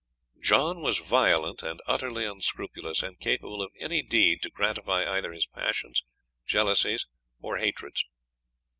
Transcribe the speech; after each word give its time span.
John 0.41 0.81
was 0.81 0.97
violent 0.97 1.61
and 1.61 1.79
utterly 1.85 2.25
unscrupulous, 2.25 3.03
and 3.03 3.19
capable 3.19 3.61
of 3.61 3.71
any 3.79 4.01
deed 4.01 4.41
to 4.41 4.49
gratify 4.49 5.05
either 5.07 5.31
his 5.31 5.45
passions, 5.45 6.01
jealousies, 6.47 7.05
or 7.39 7.57
hatreds. 7.57 8.03